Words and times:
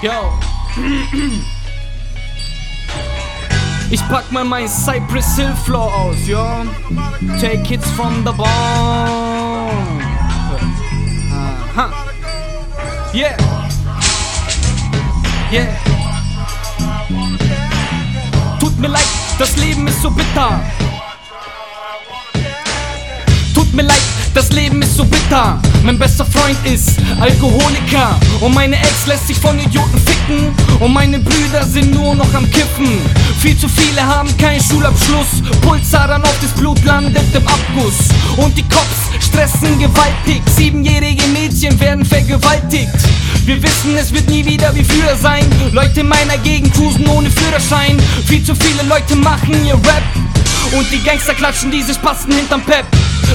Yo. 0.00 0.12
Ich 3.90 4.00
pack 4.08 4.30
mal 4.30 4.44
mein 4.44 4.68
Cypress 4.68 5.34
Hill 5.34 5.52
Flow 5.64 5.90
aus, 5.90 6.24
yo. 6.24 6.46
Take 7.40 7.66
hits 7.66 7.90
from 7.92 8.24
the 8.24 8.30
bone. 8.30 8.46
Aha. 11.74 11.90
Yeah. 13.12 13.36
Yeah. 15.50 15.66
Tut 18.60 18.78
mir 18.78 18.88
leid, 18.88 19.08
das 19.36 19.56
Leben 19.56 19.88
ist 19.88 20.00
so 20.00 20.10
bitter. 20.10 20.60
Tut 23.52 23.74
mir 23.74 23.82
leid, 23.82 24.02
das 24.38 24.52
Leben 24.52 24.80
ist 24.82 24.96
so 24.96 25.04
bitter. 25.04 25.60
Mein 25.82 25.98
bester 25.98 26.24
Freund 26.24 26.56
ist 26.64 26.90
Alkoholiker. 27.18 28.20
Und 28.40 28.54
meine 28.54 28.76
Ex 28.76 29.08
lässt 29.08 29.26
sich 29.26 29.36
von 29.36 29.58
Idioten 29.58 29.98
ficken. 29.98 30.54
Und 30.78 30.92
meine 30.92 31.18
Brüder 31.18 31.64
sind 31.64 31.92
nur 31.92 32.14
noch 32.14 32.32
am 32.34 32.48
Kiffen. 32.48 33.00
Viel 33.40 33.58
zu 33.58 33.68
viele 33.68 34.00
haben 34.00 34.28
keinen 34.36 34.62
Schulabschluss. 34.62 35.42
Pulsadern 35.62 36.22
auf 36.22 36.36
das 36.40 36.52
Blut 36.52 36.84
landet 36.84 37.24
im 37.34 37.44
Abguss. 37.48 38.10
Und 38.36 38.56
die 38.56 38.62
Cops 38.62 39.26
stressen 39.26 39.76
gewaltig. 39.80 40.42
Siebenjährige 40.56 41.26
Mädchen 41.28 41.78
werden 41.80 42.04
vergewaltigt. 42.04 42.94
Wir 43.44 43.60
wissen, 43.60 43.96
es 43.96 44.14
wird 44.14 44.30
nie 44.30 44.44
wieder 44.44 44.72
wie 44.76 44.84
früher 44.84 45.16
sein. 45.16 45.44
Leute 45.72 46.04
meiner 46.04 46.38
Gegend 46.38 46.72
cruisen 46.74 47.08
ohne 47.08 47.28
Führerschein. 47.28 47.98
Viel 48.26 48.44
zu 48.44 48.54
viele 48.54 48.88
Leute 48.88 49.16
machen 49.16 49.66
ihr 49.66 49.74
Rap. 49.74 50.27
Und 50.76 50.90
die 50.90 51.02
Gangster 51.02 51.34
klatschen 51.34 51.70
diese 51.70 51.94
Spasten 51.94 52.32
hinterm 52.32 52.62
Pep. 52.62 52.84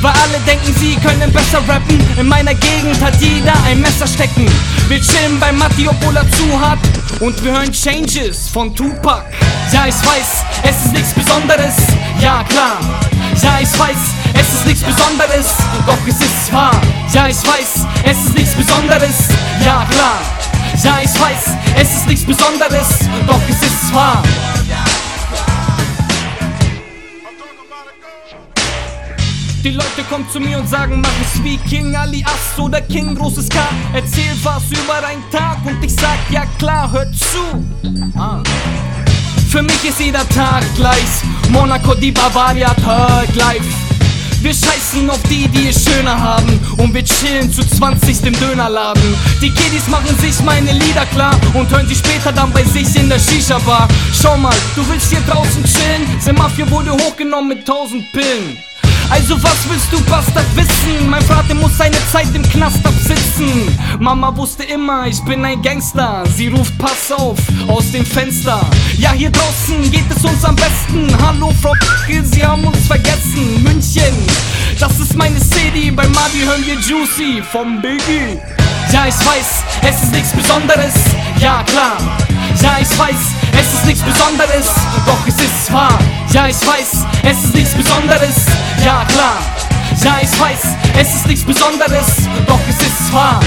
Weil 0.00 0.12
alle 0.12 0.38
denken, 0.46 0.74
sie 0.78 0.96
können 0.96 1.32
besser 1.32 1.58
rappen. 1.66 1.98
In 2.18 2.28
meiner 2.28 2.54
Gegend 2.54 3.02
hat 3.02 3.20
jeder 3.20 3.54
ein 3.64 3.80
Messer 3.80 4.06
stecken. 4.06 4.46
Wir 4.88 5.00
chillen 5.00 5.38
bei 5.40 5.52
Matti, 5.52 5.88
obwohl 5.88 6.16
er 6.16 6.30
zu 6.32 6.60
hat. 6.60 6.78
Und 7.20 7.42
wir 7.42 7.52
hören 7.52 7.72
Changes 7.72 8.48
von 8.48 8.74
Tupac. 8.74 9.24
Ja, 9.72 9.86
ich 9.86 9.94
weiß, 9.94 10.44
es 10.62 10.86
ist 10.86 10.92
nichts 10.92 11.12
Besonderes. 11.12 11.74
Ja, 12.20 12.44
klar. 12.44 12.78
Ja, 13.42 13.58
ich 13.60 13.78
weiß, 13.78 13.96
es 14.34 14.54
ist 14.54 14.66
nichts 14.66 14.82
Besonderes. 14.82 15.46
Doch 15.86 15.98
es 16.06 16.20
ist 16.20 16.52
wahr. 16.52 16.80
Ja, 17.12 17.26
ich 17.26 17.36
weiß, 17.36 17.86
es 18.04 18.18
ist 18.18 18.34
nichts 18.34 18.54
Besonderes. 18.54 19.28
Ja, 19.64 19.86
klar. 19.90 20.18
Ja, 20.82 20.98
ich 21.02 21.20
weiß, 21.20 21.56
es 21.76 21.96
ist 21.96 22.06
nichts 22.06 22.24
Besonderes. 22.24 23.00
Doch 23.26 23.40
es 23.48 23.62
ist 23.62 23.94
wahr. 23.94 24.22
Die 29.64 29.70
Leute 29.70 30.04
kommen 30.08 30.24
zu 30.30 30.38
mir 30.38 30.58
und 30.58 30.68
sagen, 30.68 31.00
mach 31.00 31.10
es 31.20 31.42
wie 31.42 31.56
King 31.56 31.94
Ali 31.96 32.24
Ass 32.24 32.58
oder 32.58 32.80
King 32.80 33.16
Großes 33.16 33.48
K. 33.48 33.58
Erzähl 33.92 34.32
was 34.44 34.62
über 34.70 35.00
deinen 35.00 35.28
Tag 35.32 35.58
und 35.64 35.82
ich 35.84 35.92
sag, 35.94 36.18
ja 36.30 36.44
klar, 36.58 36.90
hör 36.92 37.10
zu. 37.12 37.66
Ah. 38.16 38.40
Für 39.50 39.62
mich 39.62 39.84
ist 39.84 39.98
jeder 39.98 40.28
Tag 40.28 40.62
gleich. 40.76 41.22
Monaco, 41.50 41.94
die 41.94 42.12
Bavaria, 42.12 42.72
Third 42.74 43.34
Life. 43.34 43.64
Wir 44.40 44.54
scheißen 44.54 45.10
auf 45.10 45.20
die, 45.28 45.48
die 45.48 45.68
es 45.68 45.84
schöner 45.84 46.18
haben. 46.18 46.60
Und 46.76 46.94
wir 46.94 47.04
chillen 47.04 47.52
zu 47.52 47.66
20 47.66 48.26
im 48.26 48.38
Dönerladen. 48.38 49.16
Die 49.42 49.50
Kiddies 49.50 49.88
machen 49.88 50.16
sich 50.18 50.40
meine 50.44 50.72
Lieder 50.72 51.04
klar 51.06 51.34
und 51.54 51.68
hören 51.70 51.88
sie 51.88 51.96
später 51.96 52.30
dann 52.30 52.52
bei 52.52 52.62
sich 52.62 52.94
in 52.94 53.08
der 53.08 53.18
Shisha-Bar. 53.18 53.88
Schau 54.22 54.36
mal, 54.36 54.54
du 54.76 54.88
willst 54.88 55.10
hier 55.10 55.22
draußen 55.22 55.64
chillen? 55.64 56.06
The 56.20 56.32
Mafia 56.32 56.70
wurde 56.70 56.92
hochgenommen 56.92 57.48
mit 57.48 57.58
1000 57.60 58.12
Pillen. 58.12 58.58
Also 59.10 59.42
was 59.42 59.68
willst 59.68 59.90
du 59.90 60.00
Bastard 60.02 60.44
wissen? 60.54 61.08
Mein 61.08 61.22
Vater 61.22 61.54
muss 61.54 61.76
seine 61.76 61.96
Zeit 62.12 62.28
im 62.34 62.42
Knast 62.42 62.84
absitzen. 62.84 63.78
Mama 63.98 64.34
wusste 64.36 64.64
immer, 64.64 65.06
ich 65.06 65.22
bin 65.24 65.44
ein 65.44 65.62
Gangster. 65.62 66.24
Sie 66.36 66.48
ruft 66.48 66.76
Pass 66.78 67.10
auf 67.12 67.38
aus 67.66 67.90
dem 67.92 68.04
Fenster. 68.04 68.60
Ja, 68.98 69.12
hier 69.12 69.30
draußen 69.30 69.90
geht 69.90 70.04
es 70.14 70.22
uns 70.24 70.44
am 70.44 70.56
besten. 70.56 71.08
Hallo 71.26 71.52
Frau 71.62 71.72
P***, 72.06 72.22
Sie 72.22 72.44
haben 72.44 72.64
uns 72.64 72.86
vergessen. 72.86 73.62
München, 73.62 74.14
das 74.78 74.98
ist 74.98 75.14
meine 75.16 75.40
City. 75.40 75.90
Bei 75.90 76.06
Madi 76.08 76.40
hören 76.44 76.64
wir 76.66 76.74
Juicy 76.74 77.42
vom 77.50 77.80
Biggie. 77.80 78.38
Ja, 78.92 79.06
ich 79.06 79.14
weiß, 79.14 79.64
es 79.88 80.02
ist 80.02 80.12
nichts 80.12 80.32
Besonderes. 80.32 80.94
Ja, 81.38 81.62
klar. 81.64 81.96
Ja, 82.62 82.78
ich 82.80 82.98
weiß, 82.98 83.16
es 83.52 83.74
ist 83.74 83.84
nichts 83.84 84.02
Besonderes, 84.02 84.66
doch 85.06 85.18
es 85.26 85.34
ist 85.34 85.72
wahr. 85.72 85.98
Ja, 86.32 86.46
ich 86.46 86.56
weiß, 86.56 87.04
es 87.22 87.44
ist 87.44 87.54
nichts 87.54 87.74
Besonderes. 87.74 88.34
Ja, 90.02 90.18
ich 90.22 90.40
weiß, 90.40 90.58
es 91.00 91.14
ist 91.14 91.26
nichts 91.26 91.44
Besonderes, 91.44 92.06
doch 92.46 92.60
es 92.68 92.76
ist 92.76 93.12
wahr. 93.12 93.40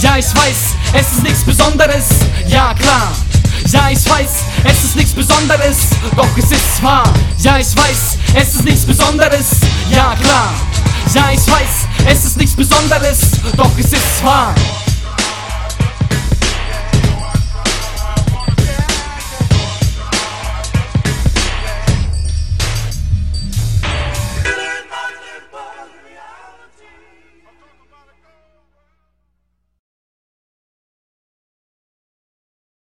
Ja, 0.00 0.16
ich 0.16 0.26
weiß, 0.34 0.56
es 0.94 1.12
ist 1.12 1.22
nichts 1.22 1.44
Besonderes. 1.44 2.06
Ja, 2.48 2.74
klar. 2.74 3.12
Ja, 3.68 3.88
ich 3.90 4.04
weiß, 4.10 4.30
es 4.64 4.84
ist 4.84 4.96
nichts 4.96 5.12
Besonderes, 5.12 5.76
doch 6.16 6.26
es 6.36 6.50
ist 6.50 6.82
wahr. 6.82 7.04
Ja, 7.38 7.58
ich 7.58 7.76
weiß, 7.76 8.18
es 8.34 8.54
ist 8.56 8.64
nichts 8.64 8.84
Besonderes. 8.84 9.60
Ja, 9.90 10.16
klar. 10.20 10.52
Ja, 11.14 11.30
ich 11.32 11.46
weiß, 11.46 11.86
es 12.06 12.24
ist 12.24 12.36
nichts 12.36 12.56
Besonderes, 12.56 13.18
doch 13.56 13.70
es 13.78 13.92
ist 13.92 14.24
wahr. 14.24 14.54